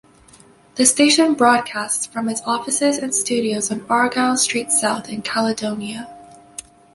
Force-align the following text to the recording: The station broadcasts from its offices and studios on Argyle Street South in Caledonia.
The 0.77 0.87
station 0.87 1.35
broadcasts 1.35 2.07
from 2.07 2.27
its 2.27 2.41
offices 2.47 2.97
and 2.97 3.13
studios 3.13 3.69
on 3.71 3.85
Argyle 3.87 4.35
Street 4.35 4.71
South 4.71 5.07
in 5.07 5.21
Caledonia. 5.21 6.11